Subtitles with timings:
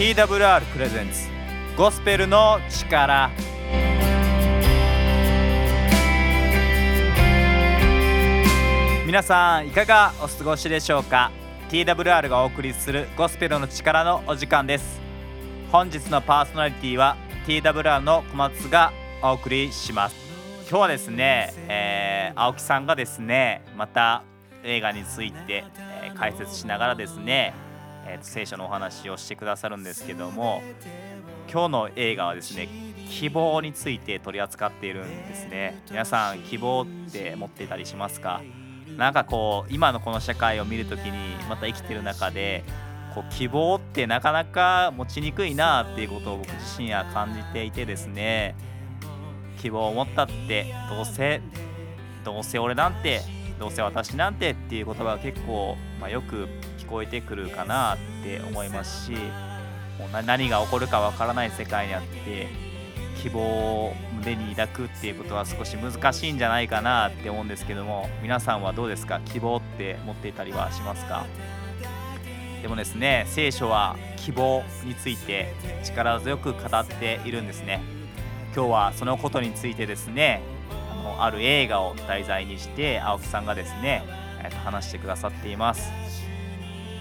[0.00, 1.28] TWR プレゼンツ
[1.76, 3.30] ゴスペルの力。
[9.06, 11.30] 皆さんいかがお過ごしでしょうか
[11.68, 15.02] ？TWR がお送りするゴスペルの力のお時間です。
[15.70, 20.16] 本日のパーソナリティは TWR の小松がお送りします。
[20.70, 24.22] 今日はですね、えー、青木さんがですねまた
[24.64, 27.52] 映画について、えー、解説しながらですね、
[28.10, 30.62] えー、聖書のお話をしてくださるんですけども
[31.50, 32.68] 今日の映画はですね
[33.08, 35.82] 希望について取り扱っているんですね。
[35.90, 38.40] 皆さん希望って持ってたりしますか？
[38.96, 42.62] なんかこう今のこの社会を見るときにまた生きてる中で
[43.14, 48.54] こう希望ってなかなか持ちにくいなっていうことを僕自身は感じていてですね
[49.58, 51.40] 希望を持ったってどうせ
[52.24, 53.22] どうせ俺なんて
[53.58, 56.48] どうせ私なんてっていう言葉が結構、まあ、よく
[56.90, 59.12] こえてくるかなって思いますし
[59.98, 62.48] もう何が起こるかわからない世界にあって
[63.22, 69.20] 希望を胸に抱くっていうことは少し難しいんじゃないかなって思うんですけども皆さんはどうですか？
[69.26, 71.26] 希望って持っていたりはしますか？
[72.62, 75.54] でもですね聖書は希望について
[75.84, 77.80] 力強く語っているんですね。
[78.54, 80.42] 今日はそのことについてですね
[80.90, 84.02] あのある映画を題材にして青木さんがですね、
[84.64, 85.90] 話してくださっています。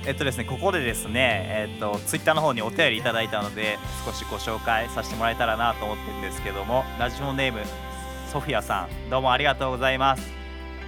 [0.05, 7.59] えっとですねここでですねえっとツイッターの方にお便りいただいたので少しご紹介させてもらえたらなと思ってるんですけどもラジオネーム
[8.31, 10.39] ソフィアさんどうもありがとうございます。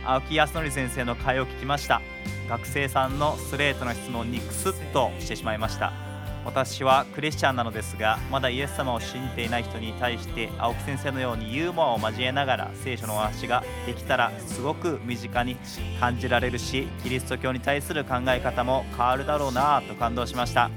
[0.03, 2.01] 青木康則先生の会を聞きました。
[2.49, 6.10] 学生さんのストレートな質問にクスッとしてしまいました。
[6.43, 15.57] 私はクリスチャンなのですがまだイエス様を信じていない人に対して青木先生のようにユーモアを交えながら聖書のお話ができたらすごく身近に
[15.99, 20.69] 感じられるしキリスト教に対する考え方も変わるだろうなと感動しました。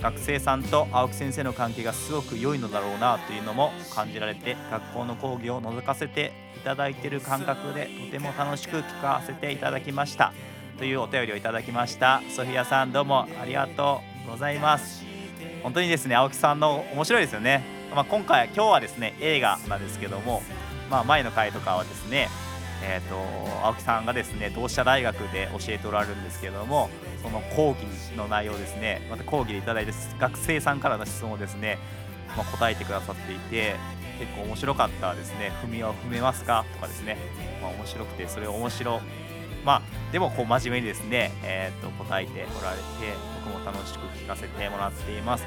[0.00, 10.34] 学生さんと青木先生の関係がすごく良いのだろうなというのも感じられて学校の講義を覗かせていただいている感覚でとても楽しく聞かせていただきました。
[10.78, 12.20] というお便りをいただきました。
[12.28, 14.13] ソフィアさんどうもありがとう。
[14.26, 15.04] ございます。
[15.62, 17.64] 本当にですね青木さんの面白いですよね、
[17.94, 20.42] まあ、今回今日はですね映画なんですけども、
[20.90, 22.28] まあ、前の回とかはですね
[22.82, 23.16] えーと、
[23.64, 26.90] 青木さんがですね同志社大学で教えておられるんですけども
[27.22, 31.78] その講義の内容ですねまた講義でいただいた学生さんからの質問をですね、
[32.36, 33.76] まあ、答えてくださっていて
[34.18, 35.50] 結構面白かったですね。
[35.64, 36.64] 踏みは踏めますか？
[36.74, 37.16] とかですね、
[37.62, 39.00] まあ、面白くてそれを面白
[39.64, 39.82] まあ
[40.12, 42.82] でもこう真面目にですね、えー、と答えておられて
[43.44, 45.44] 僕も楽しく聞かせてもらっています、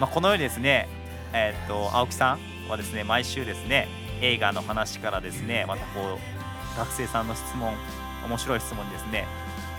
[0.00, 0.88] まあ、このようにですね、
[1.32, 3.88] えー、と青木さんはですね毎週ですね
[4.20, 7.74] 映画の話からですねまたこう学生さんの質問
[8.26, 9.26] 面白い質問にですね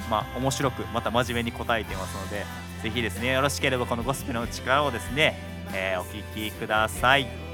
[0.09, 2.45] まあ面白くまた真面目に答えていますので
[2.83, 5.39] ぜひですねよろしければこのゴスペの力をですね、
[5.73, 7.45] えー、お聞きください。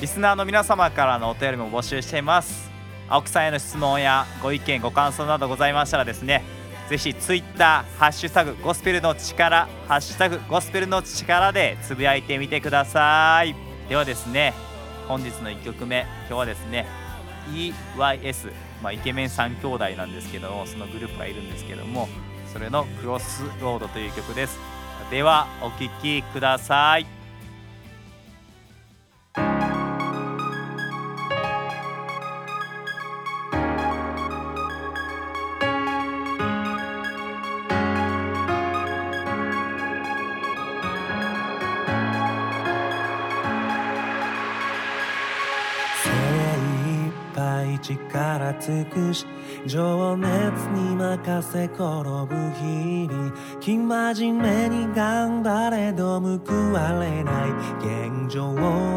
[0.00, 2.67] リスナーの皆様からのお便りも募集しています。
[3.08, 6.42] 青木さんへの質問やご意見ご感想などございましたらですね
[6.88, 13.54] ぜひツイッターハッシュタグゴスペルの力ハッシュタグゴスペルの力でつぶやいてみてください。
[13.88, 14.54] ではですね
[15.06, 16.86] 本日の1曲目今日はですね
[17.52, 18.52] EYS、
[18.82, 22.08] まあ、イケメン3兄弟なんですけどもそのグループがいるんですけども
[22.52, 24.58] それのクロスロードという曲です。
[25.10, 27.17] ではお聴きください。
[48.68, 49.24] 尽くし
[49.66, 50.28] 情熱
[50.74, 53.32] に任せ転ぶ日々。
[53.60, 58.52] 生真面目に頑張れど報われない現状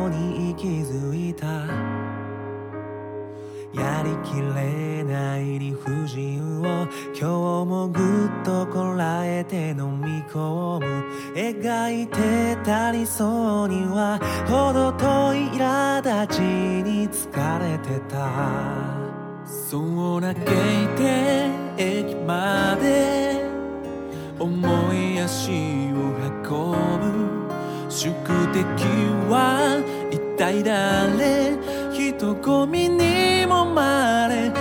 [0.09, 1.48] に息づいた。
[3.74, 6.86] やりきれない理不尽を
[7.18, 11.06] 今日もぐっとこらえて飲み込む。
[11.34, 14.20] 描いてた理想には
[14.50, 19.01] 程遠い苛立ちに疲れてた。
[20.22, 23.44] 泣けいて駅まで
[24.38, 26.14] 重い足を
[26.46, 26.52] 運
[27.02, 27.52] ぶ
[27.90, 28.14] 宿
[28.53, 28.62] 敵
[29.32, 29.82] は
[30.12, 31.58] 一体誰？
[31.91, 34.52] 人混みにもまれ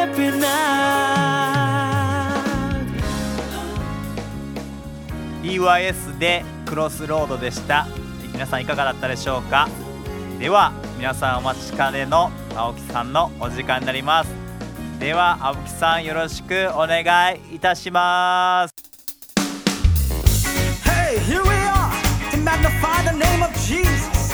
[0.00, 1.60] happy now
[5.42, 7.86] EYS でクロスロードでした
[8.32, 9.68] 皆さんいかがだったでしょうか
[10.38, 14.30] では皆さんお待ちかねの青木さんのお時間になります
[14.98, 18.74] では青木さんよろしくお願いいたします
[20.82, 21.90] Hey, here we are
[22.30, 24.32] to magnify the name of Jesus.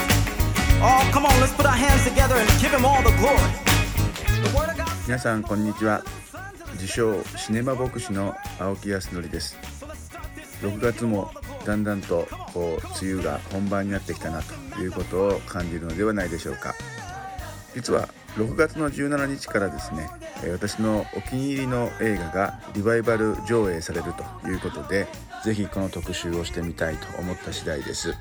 [0.82, 3.65] Oh, come on, let's put our hands together and give him all the glory.
[5.06, 6.02] 皆さんこんにちは。
[6.72, 9.56] 自称シネマ牧師の青木康則です。
[10.62, 11.30] 6月も
[11.64, 16.74] だんだんとこう梅雨が本番になってきたなということを感じるのではないでしょうか。
[17.76, 20.10] 実は6月の17日からですね
[20.52, 24.12] 私のお気に入りの映画がリバイバル上映される
[24.42, 25.06] ということで
[25.44, 28.12] ぜひこの特集をしてみたいと思った次第です。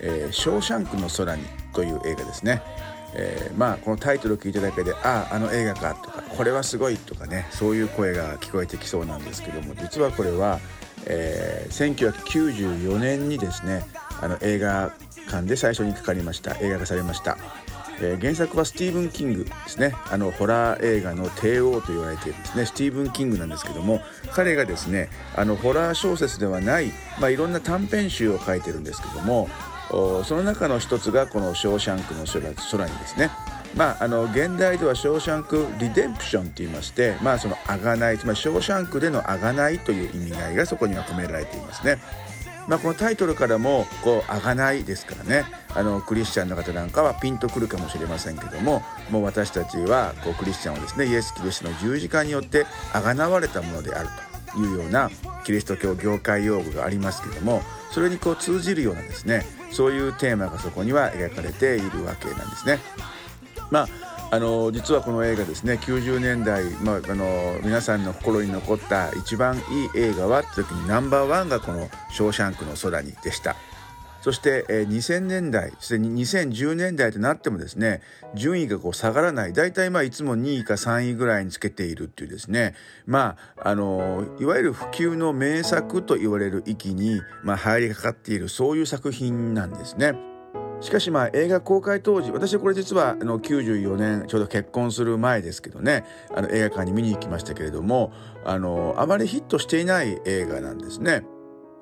[0.00, 1.42] えーショーシャンクの空に」
[1.74, 2.62] という映画ですね、
[3.16, 10.60] えーまあこのタイトルを聞いただけで「あああの映画か」とか「これはすごい」とかねそういう声が聞こえてきそうなんですけども実はこれは、
[11.06, 13.84] えー1994年にですね
[14.20, 14.92] あの映画
[15.30, 17.38] 館で最初にかかりました映画化されました。
[18.00, 24.00] えー原作はスティーブン・キングですねあのホラー映画の帝王と言われているですねスティーブン・キングなんですけども
[24.32, 29.48] 彼がですねあのホラー小説ではない、まあ、いろんな短編集を書いてるんですけども
[29.90, 33.30] その中の一つがこの「ショーシャンクの空に」ですね
[33.76, 41.98] まあ、あの現代では「ショーシャンク・リデンプション」と言いまして、まあ、その贖いつまりショーシャンクでの贖いという意味合いがそこには込められていますね。
[42.66, 45.44] まあ、このタイトルからもこう贖いですからね
[45.74, 52.64] あのクリスチャンの方なんかはピンとくるかもしれませんけどももう私たちはこうクリスチャンはですねイエス・キリストの十字架によって
[52.94, 54.08] 贖われたものである
[54.54, 55.10] というような
[55.44, 57.62] キリスト教業界用語がありますけども
[57.94, 62.80] それにこう通じるようなですねそういうテーマがそこには描かれているわけなんですね。
[63.70, 63.88] まあ
[64.32, 69.62] あの実はこの映画ですね90年代、まあ、あの皆さんの心に残った一番いい
[69.94, 73.54] 映画はって時にナンバーワンがこの「ショーシャンクの空に」でした。
[74.24, 78.00] そして、えー2000年代そして2010年代となってもですね
[78.34, 82.74] 順位がこう下がらない大体まあいつも2位か3位ぐらいにつけているっていうですね
[83.04, 90.14] まああのいわゆる普及の名作と言われる域に、まあ、入りかかっているそういう作品なんですね。
[90.80, 96.04] しかしまあ映画公開当時私はこれ実はあの94年ちょうど結婚する前ですけどね
[96.34, 98.12] あの映画館に見に行きましたけれども
[98.44, 101.24] あのあまりヒットしていない映画なんですね。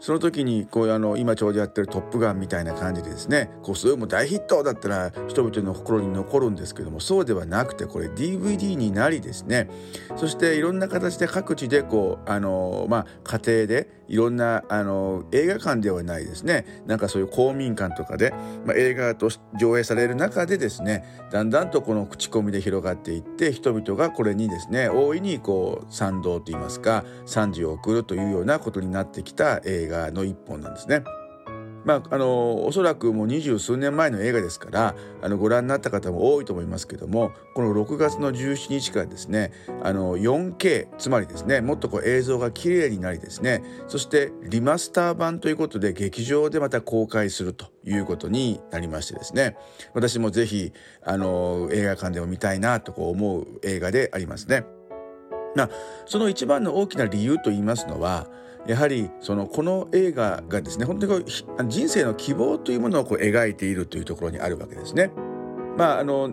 [0.03, 9.71] その時にこうあの今ちょうどやってる「トップガン」みたいな感じでですねこうすごいもう大ヒットだったら人々の心に残るんですけどもそうではなくてこれ DVD になりですね
[10.17, 18.31] そしていろんな形で各地でこうあのまあ家庭でいろんなあの映画館ではないですねなんかそういう公民館とかで、
[18.67, 31.05] まあ、映画と上映される中でですねだんだんとこの口コミで広がっていって人々がこれにですね大いにこう賛同といいますか賛辞を送るというようなことになってきた映画の一本なんですね。
[31.85, 39.53] まあ、あのおそらくもう二十数年前の映画ですからあのご覧になった方も多いと思いますけどもこの6月の17日からですね
[39.83, 49.57] あの 4K つまりですねもっとこう映像が綺麗になりですねそしてリマスター版ということで劇場でまた公開するということになりましてですね
[49.95, 50.73] 私もぜひ
[51.05, 54.65] あの映画館でも見たいなとこう思う映画でありますね。
[55.55, 55.71] まあ、
[56.07, 58.29] その一番の大きな理由といいますのは
[58.67, 65.11] やはりそのこの映画がですね本当にこう人生の希望というものをこう描いているというところにあるわけですね。
[65.77, 66.33] まああの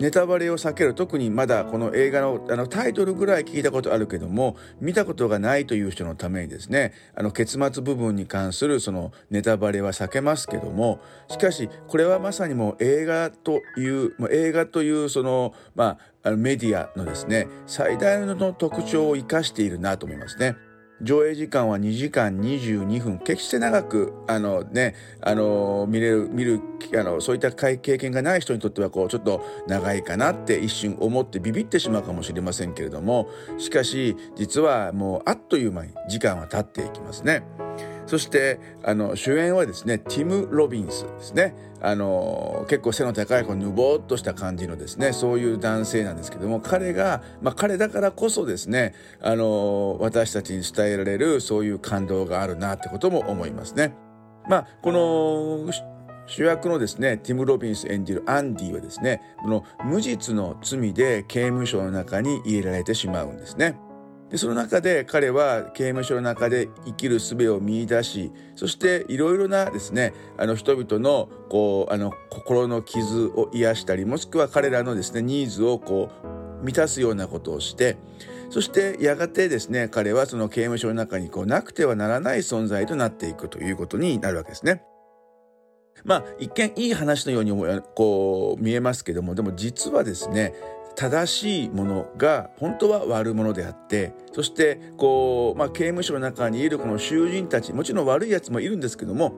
[0.00, 20.56] ネタバレを避ける特にまだこの映画のあのタイトルぐらい聞いたことあるけども見たことがないという人のためにですねあの結末部分に関するそのネタバレは避けますけどもしかしこれはまさにもう映画という映画というそのまあメディアのですね最大の特徴を生かしているなと思いますね。
[21.02, 26.60] 上映時間は2時間22分決して長くあのねあの見れる見る
[26.98, 37.42] あのそういった経験がない人にとってはこうちょっと長いかなって一瞬思ってビビってしまうかもしれませんけれどもしかし実はもうあっという間に時間は経っていきますね。
[38.06, 53.94] そしてあの主演はですねティム・ロビンスですねあの結構背の高いこうぬぼーっとした感じのですねそういう男性なんですけども彼が、まあ、彼だからこそですねあの私たちに伝えられるそういう感動があるなってことも思いますね。
[54.48, 55.72] まあ、この
[56.26, 63.76] 主役のですねティム・ロビンス演じるアンディはですねこの無実の罪で刑務所の中に入れられてしまうんですね。
[64.30, 76.10] でその中で彼は刑務所の中で生きる術を見出しそしていろいろなですねあの人々のこうあの心の傷を癒したりもしくは彼らのですねニーズをこ
[76.60, 77.96] う満たすようなことをして
[78.50, 84.82] そしてやがてですね彼はその刑務所の中にこうなくてはならない存在となっていくということになるわけですね。
[86.04, 87.52] まあ一見いい話のように
[87.94, 90.54] こう見えますけどもでも実はですね
[90.96, 99.34] 正しいものが本当は悪者であってそしてこう、まあ、刑務所の中にいるこの囚人たちもちろん悪いやつもいるんですけども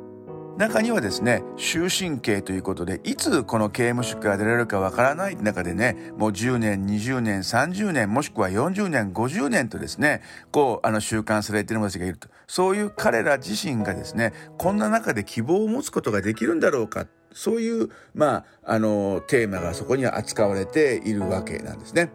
[0.57, 12.29] 中にはですね終身刑ということでいつこの刑務所から出られるかわからない中でねもう10年20年30年もしくは40年50年とですねこうあの収監されている人たちがいると。
[12.47, 22.11] そういう彼ら自身がですねこんな中で希望を持つことができるんだろうかそういう、まあ、あのテーマがそこには扱われているわけなんですね。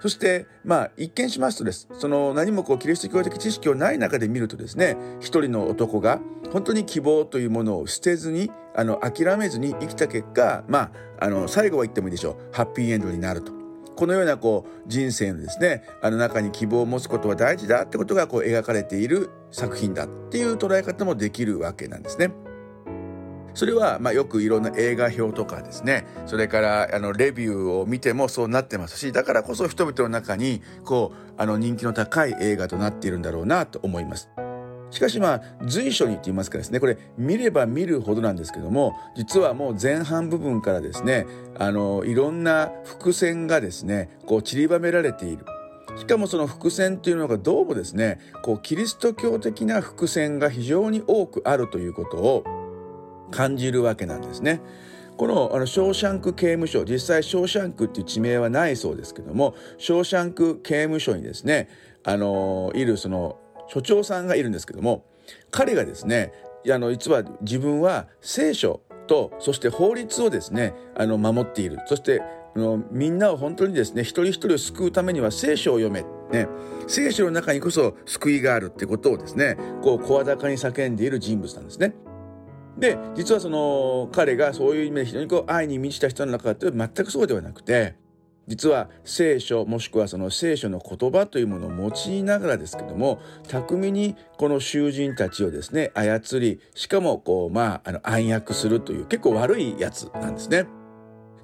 [0.00, 1.88] そして、まあ、一見しますとです。
[1.92, 6.20] その何もこう、キリスト教的知識をない中で見るとですね、一人の男が
[6.52, 12.54] 本当に希望というものを捨てずに、あの、諦めずに生きた結果、まあ、あの、最後は言ってもいいでしょう。
[12.54, 13.58] ハッピーエンドになると。
[13.96, 22.30] このようなこう人生のですねあの中に希望を持つことは大事だってことがこう描かれている作品だっていう捉え方もできるわけなんですね。
[23.54, 34.28] それはまあよくいろんな映画表とかですねそれからあのレビューを見てもそうなってますしだからこそ人々の中にこうあの人気の高い映画となっているんだろうなと思います。
[34.90, 41.26] しかしまあ随所にって言いますかですねこれ見れば見るほどなんですけども実はもう前半部分からですね
[41.58, 45.44] あのいろんな伏線がですねこう散りばめられている。
[45.96, 52.44] しかもその伏線っていうのがどうもですねこうキリスト教的な伏線が非常に多くあるということを
[53.30, 54.60] 感じるわけなんですね。
[55.16, 61.68] このあのショーシャンク刑務所実際ショーシャンクっていう地名はないそうですけどもショーシャンク刑務所にですね
[62.04, 63.36] あのいるその
[63.68, 65.04] 所長さんがいるんですけども
[65.50, 66.32] 彼がですね
[66.72, 72.22] あの実は自分は聖書とそして法律をですねあの守っているそして
[72.54, 76.48] あのみんなを本当にですね一人一人を救うためには聖書を読め、ね、
[76.86, 81.94] 聖書の中にこそ救いがあるってことをですねこう声高に叫んでいる人物なんですね。
[82.78, 87.96] で実はその彼がそういう意味で非常にこう愛に満ちた人の中って全くそうではなくて
[88.48, 100.66] 実は聖書もしくはその聖書の言葉というものを用いながらですけども巧みにこの囚人たちをですね操りしかもこうまああの暗躍するという結構悪いやつなんですね。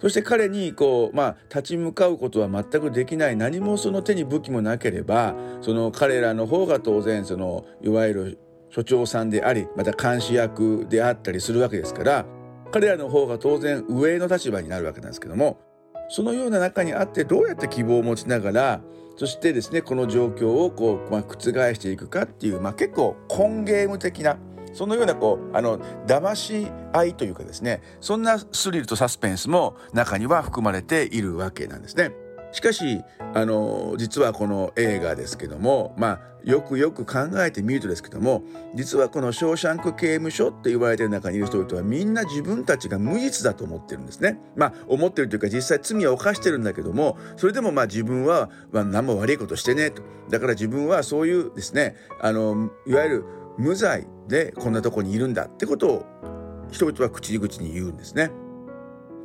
[0.01, 8.39] そして彼にこうまあ立ち向かうことは全くできない何もその手に武器もなければその彼らの方が当然そのいわゆる
[8.75, 12.27] 所長さんでありまた監視役であったりするわけですから
[12.73, 15.61] 彼らの方が当然上の立場になるわけなんですけども
[16.09, 18.81] そのような中にあってどうやって希望を持ちながら
[19.17, 24.39] そしてですねこの状況をこう、まあ、覆していくかっていう、まあ、結構コンゲーム的な
[24.73, 25.79] そのようなこうあの
[26.09, 32.24] 騙し合いというかですねそんなスリルとサスペンスも中には含まれているわけなんですね。
[32.55, 33.03] しかし
[33.35, 38.45] あの実はこの映画ですけどもまあよくよく考えてみるとですけども
[38.77, 44.39] 実はこの「ショーシャンク刑務所」って言われてる中にいる人々はみんな自分たちが無実だと思ってるんですね。
[44.55, 50.03] まあ思ってるというか実際罪は犯してるんだけどもそれでもまあ自分は、まあ、何も悪いことしてねと。
[50.31, 53.25] だから自分はそういうですねあのいわゆる
[53.59, 56.07] 無罪でこんなとこにいるんだってことを
[56.71, 58.31] 人々は口々に言うんですね。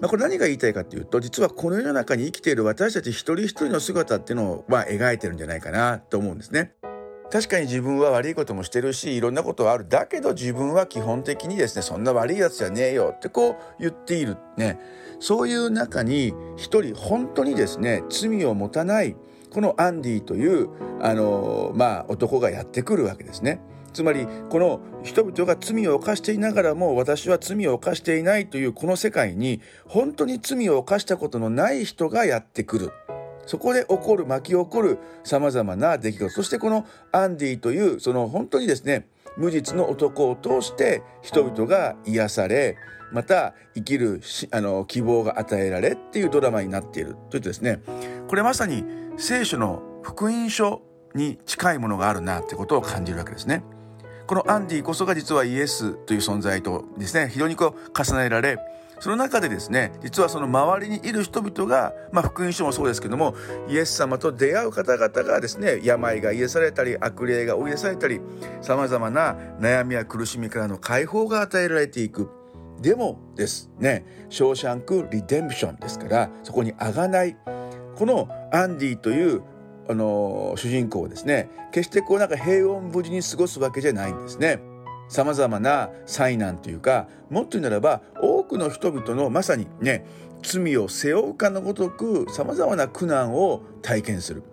[0.01, 6.74] まあ、これ何が言いたいかっていうと実はこの世の中に生きている私たち一人一人の姿っていうのを、描いてるんじゃないかなと思うんですね。
[7.32, 14.79] 確かに自分は悪いこともしてるしいろんなことはあるだけど自分は基本的にですねそんな悪いやつじゃねえよってこう言っているね
[15.20, 19.15] そういう中に一人本当にですね罪を持たない
[19.51, 20.70] このアンディという
[21.03, 23.62] あのまあ男がやってくるわけですね。
[23.91, 32.91] つまりこの人々が罪を犯していながらも私は罪を犯していないというこの世界に本当に罪を犯したことのない人がやってくる。
[33.46, 42.77] そこで起こる巻き起こるさまざまな出来事そしてこのアンディというその本当にですね無実の男を通して人々が癒され
[43.12, 47.81] また生きるあの希望が与えられっていうドラマになっているというとですね
[48.27, 48.84] これまさに
[49.17, 50.84] 聖書の福音書
[51.15, 53.63] に近いものがあるなってことを感じるわけですね。
[54.29, 58.59] このアンディこそが実はイエスという存在とですね非常にこう重ねられ
[59.00, 63.33] その中でですね実はその周りにいる人々が、まあ、福音書もそうですけども
[63.69, 68.21] イエス様と出会う方々がですね病が癒されたり悪霊が追い出されたり
[68.62, 72.29] さまざまな悩みや苦しみからの解放が与えられていく。
[72.81, 77.36] でもですね「ショーシャンク・リデンプション」ですからそこにあがない
[77.95, 79.41] このアンディという
[79.89, 84.62] あの主人公ですね決してこうなんか平穏無事に過ごすわけじゃないんですね。
[85.10, 90.05] さまざまな災難というかもっと言うならば多くの人々のまさにね
[90.43, 94.43] 罪を背負うかのごとくさまざまな苦難を体験する。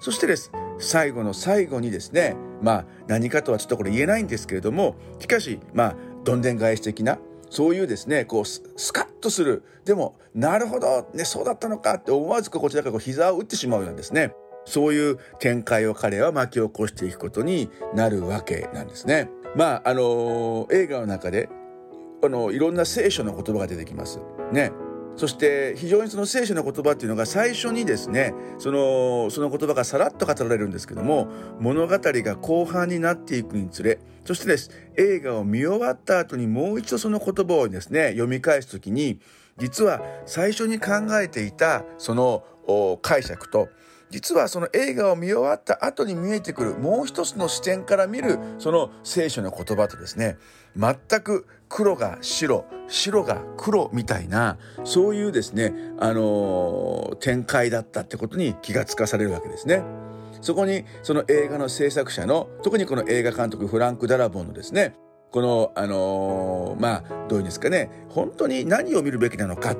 [0.00, 7.18] そしてです最後の最後にですねまあ何かとはちょっとこれ言えないんですけれどもしかしまあどんでん返し的な
[7.50, 9.62] そういうですねこうスカッとする。
[9.84, 14.32] でもなるほど、ね、そうだったのかって思わずこちらからこう膝を打ってしまうようなんですね。
[14.68, 19.30] そういう展開を彼は巻き起こしていくことになるわけなんですね。
[19.56, 21.48] まああの映画の中で
[22.22, 24.20] あのいろんな聖書の言葉が出てきます。
[24.52, 24.70] ね。
[25.18, 31.26] そして非常にその聖書の言葉っていうのが最初にですねそのその言葉がさらっと語られるんですけども
[31.58, 39.18] 物語が後半になっていくにつれそしてです映画を見終わった後にもう一度その言葉をですね読み返す時に
[39.58, 42.44] 実は最初に考えていたその
[43.02, 43.68] 解釈と
[44.10, 50.38] 実はその映画を見終わった後に見えてくるもう一つの視点から見るその聖書の言葉とですね
[50.76, 59.82] 全く黒が白白が黒みたいなそういうですね、あのー、展開だったってことに気がつかされるわけですね。
[60.40, 64.94] そこにその映画の制作者の特にこの映画監督フランク・ダラボンのですね
[65.32, 69.74] このあのー、まあどういうんですかね本当に何を見るべきなのか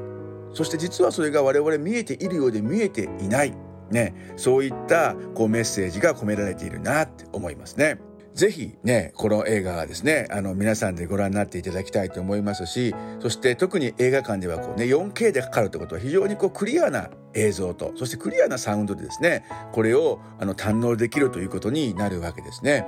[0.52, 3.54] そして実はそれが我々見えているようで見えていない
[3.90, 7.98] ね、そういったこうメッセージが込められているなって思いますね。
[8.34, 22.86] ぜひね、この映画はですね、あの皆さんでご覧になっていただきたいと思いますし、そして特に映画館ではこうね、4K でかかるってことは非常にこうクリアな映像と、そしてクリアなサウンドでですね、これをあの堪能できるということになるわけですね。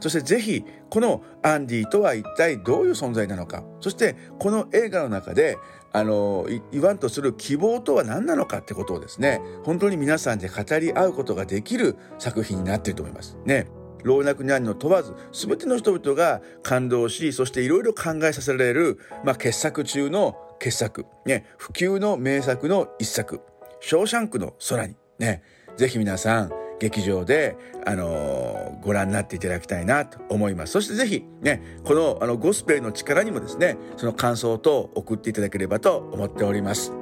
[0.00, 3.64] そしてぜひこのアンディとは一体どういう存在なのか。
[3.80, 5.58] そしてこの映画の中で
[5.92, 13.36] あの言わんとする希望とは何なのかってことをですね本当に皆さんで語り合うことができる作品になっていると思います。
[13.44, 13.66] ね。
[14.02, 23.40] 老若男女問わず全ての人々が感動しそしていろいろ考えさせられる、まあ、傑作中の傑作、ね、不朽の名作の一作
[23.80, 25.42] 「ショーシャンクの空に」ね。
[25.76, 30.72] ぜひ皆さん劇場で、あのご覧になっていただきたいなと思います。
[30.72, 36.92] そしてぜひね、このあのゴスペルの力にもですね、その感想と送っていただければと思っております。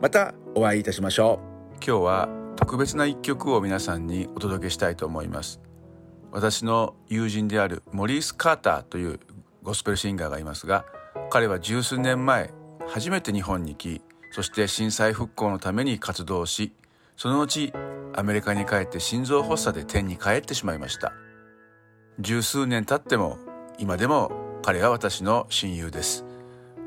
[0.00, 1.40] またお会いいたしましょ
[1.72, 1.76] う。
[1.84, 5.60] 今日は特別な一曲を皆さんにお届けしたいと思います。
[6.30, 9.20] 私の友人であるモリース・カーターという
[9.62, 10.84] ゴスペルシンガーがいますが、
[11.30, 12.50] 彼は十数年前、
[12.88, 16.72] 初めて日本に来、そして震災復興のために活動し、
[17.16, 17.72] そのうち
[18.14, 21.12] アメリカに帰って心臓発作で天に帰ってしまいました。
[22.18, 23.38] 十数年経っても
[23.78, 26.24] 今でも彼は私の親友です。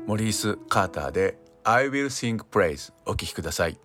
[0.06, 3.78] モリース・カーターで I will sing praise お聴きください。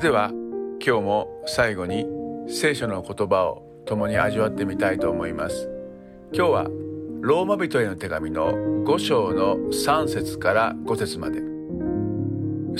[0.00, 0.30] れでは
[0.82, 2.06] 今日も最後に
[2.48, 5.68] 聖書の言葉を共に味わってみたいと思います。
[6.32, 6.64] 今日は
[7.20, 8.52] ローマ人への手紙の
[8.84, 11.42] 5章の3節から5節まで。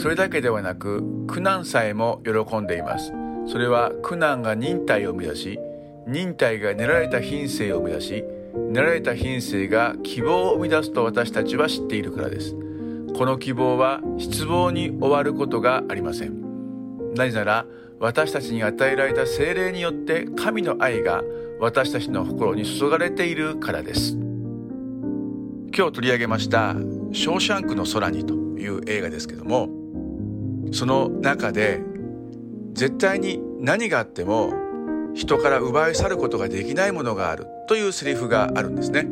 [0.01, 3.13] それだけではなく苦難さえも喜んでいます。
[3.47, 5.59] それは苦難が忍耐を生み出し
[6.07, 8.25] 忍耐が練られた品性を生み出し
[8.71, 12.57] 練られた品性が希望を生み出すと私たちは知っているからです。
[13.15, 16.50] この希望は失望に終わることがありません。
[17.15, 17.67] なぜなら
[17.99, 21.23] 私たちに与えられた精霊によって神の愛が
[21.59, 24.17] 私たちの心に注がれているからです。
[25.77, 26.75] 今日取り上げました
[27.13, 29.69] 「ショーシャンクの空に」という映画ですけども
[30.73, 31.81] その中で
[32.73, 34.53] 絶対に何があっても
[35.15, 39.07] 人から奪い去ることができないものがあるというセリフがあるんですね。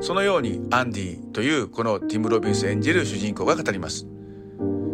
[0.00, 4.06] そのようにアンディというこのティム・ロビンス演じる主人公が語ります。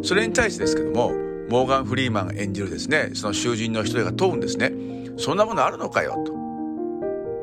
[0.02, 1.12] それに対してですけども
[1.52, 4.72] モーガン・フリーマン演じるですねその囚人の一人が問うんですね。
[5.18, 6.32] そんなものあるのかよと。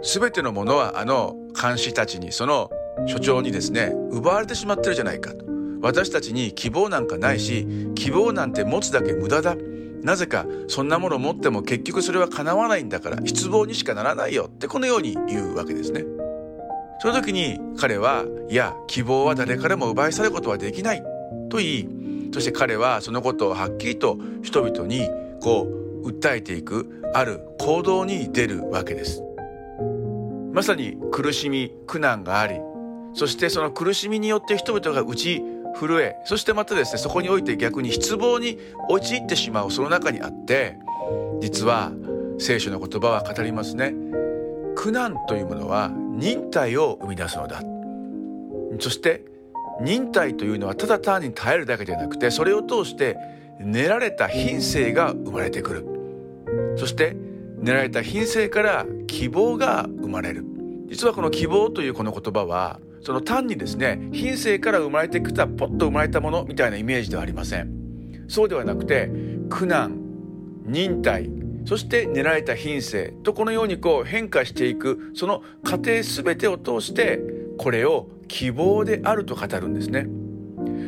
[0.01, 2.71] 全てのものはあの監視たちにその
[3.05, 5.45] 所長にですね奪われてしまってるじゃないかと。
[5.83, 9.55] 私たちに希望なんかないし希望なんて持つだけ無駄だ。
[10.01, 16.03] なぜかそんなもの持っても結局それは叶わないんだから失望にしかならないよってこのように言うわけですね。
[16.99, 21.03] その時に彼はいや希望は誰からも奪い去ることはできない
[21.51, 21.98] と言い
[22.31, 25.09] そして彼はそのことをはっきりと人々に
[25.41, 25.67] こ
[26.03, 29.23] う訴えていくある行動に出るわけです。
[30.53, 32.59] まさに苦しみ苦難があり
[33.13, 35.41] そしてその苦しみによって人々が打ち
[35.79, 38.57] 震えそしてまたですねそこにおいて逆に失望に
[38.89, 40.77] 陥ってしまうその中にあって
[41.39, 41.91] 実は
[42.39, 43.93] 聖書の言葉は語りますね。
[44.75, 47.61] 苦難というものは忍耐を生み出すのだ。
[48.79, 49.23] そして
[49.81, 53.17] 忍耐というのはただ単に耐えるだけではなくてそれを通して
[53.59, 55.85] 練られた品性が生まれてくる。
[56.77, 57.15] そして
[57.59, 60.45] 練られた品性から希望が生まれる。
[60.87, 68.25] 実はこの希望というこの言葉はその単にですね品性から生まれてきたポッと生まれたものみたいなイメージではありません。
[68.27, 69.09] そうではなくて
[69.49, 69.99] 苦難
[70.65, 71.29] 忍耐
[71.65, 77.19] そして練られた品性とこのようにこう変化していくその過程全てを通して
[77.57, 80.07] これを希望であると語るんですね。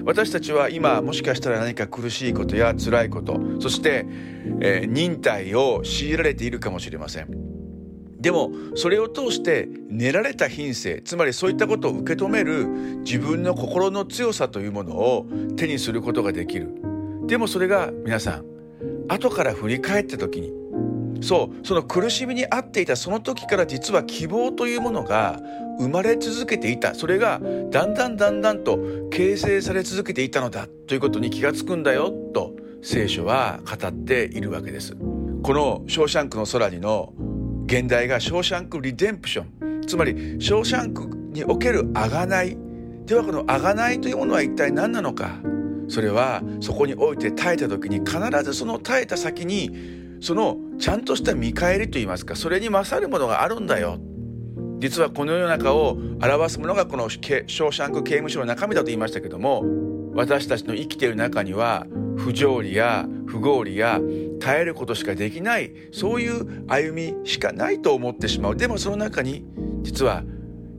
[0.06, 4.06] 私たちは今もしかしたら何か苦しいことや辛いことそして、
[4.60, 7.28] えー、忍耐を強いられているかもしれません。
[8.20, 12.68] でもそれを通して練られた品性つまりそういったことを受け止める
[13.04, 15.26] 自分の心の強さというものを
[15.58, 16.70] 手にすることができる。
[17.26, 18.46] でもそれが皆さん
[19.08, 20.61] 後から振り返った時に
[21.22, 25.40] そうその苦しみに遭っていたその時から実は希望というものが
[25.80, 26.94] 生まれ続けていた。
[26.94, 27.40] それが
[27.72, 28.80] だんだんだんだんと
[29.12, 30.68] 形成され続けていたのだ。
[30.88, 32.12] ということに気がつくんだよ。
[32.34, 34.96] と聖書は語っているわけです。
[35.44, 37.14] この「ショーシャンクの空に」の
[37.66, 39.82] 現代がショーシャンク・リデンプション。
[39.88, 42.58] つまりショーシャンクにおける贖い。
[43.06, 45.40] ではこの贖いというものは一体何なのか。
[45.88, 49.70] それはそこにおいて耐えた時に必ずその耐えた先に
[50.22, 54.00] そのちゃんとした見返りといいますかそれに勝るものがあるんだよ。
[54.80, 55.92] 実はこの世の中を
[56.24, 59.64] 表すものがこのショーシャンク刑務所の中身だと言いましたけども
[60.16, 61.86] 私たちの生きている中には
[62.18, 64.00] 不条理や不合理や
[64.40, 68.56] 耐えることしかできないそういう歩みしかないと思ってしまう。
[68.56, 69.46] でもその中に
[69.84, 70.24] 実は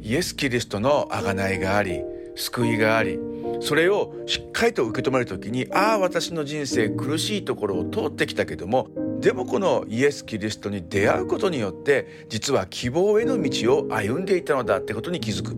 [0.00, 2.02] イエス・キリストの贖いがあり
[2.35, 3.20] 救いがあり
[3.61, 8.88] それをしっかりと受け止める時にああ私の人生苦しいところを通ってきたけども
[9.22, 15.56] でもこのイエス・キリストに出会うことによって実は希望への道を歩んでいたのだってことに気づく。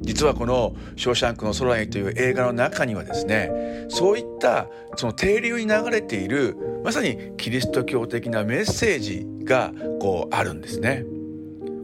[0.00, 11.04] 実はこの「ショーシャンクの空に」という映画の中にはですねそういったその停留に流れているまさにキリスト教的なメッセージがこうあるんですね。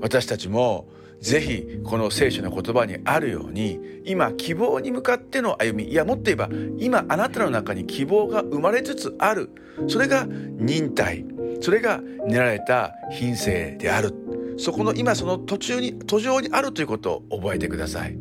[0.01, 0.89] 私たちも
[1.23, 9.51] ぜひこの聖書の言葉にあるように今希望に向かっての歩みいやもっと言えば今あなたの中に希望が生まれつつある。
[9.89, 11.25] それが忍耐。
[11.61, 14.13] それが練られた品性である。
[14.59, 18.19] そこの今その途中に途上にあるということを覚えてください。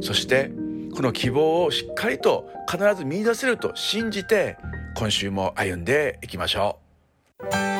[0.00, 0.50] そして
[0.96, 4.56] この希望をしっかりと必ず見出せると信じて
[4.96, 6.78] 今週も歩んでいきましょ
[7.74, 7.77] う。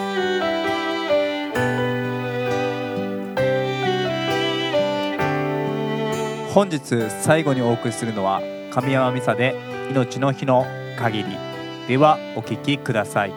[6.54, 8.40] 本日最後にお送りするのは
[8.72, 9.54] 神山美沙で
[9.90, 10.64] 命の日の
[10.98, 11.24] 限り。
[11.87, 13.32] ではお聞きください。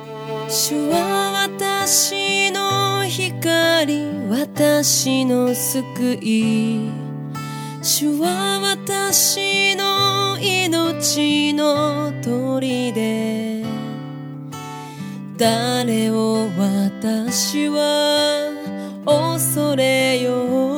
[0.50, 6.90] 主は私の光私の救い。
[7.82, 13.66] 主は私の命の砦。
[15.38, 18.52] 誰を私は
[19.06, 20.71] 恐れよう。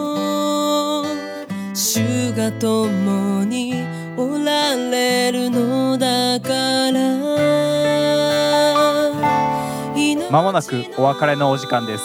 [2.43, 3.73] が共に
[4.17, 6.99] おられるのだから。
[10.29, 12.03] まもなくお別れのお時間です。